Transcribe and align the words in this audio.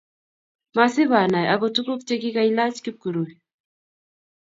Masibanai 0.75 1.45
agot 1.53 1.71
tuguuk 1.75 2.01
chegigaalach 2.07 2.77
kipkurui 2.83 3.33